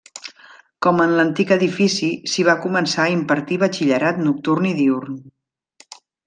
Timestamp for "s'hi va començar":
2.31-3.05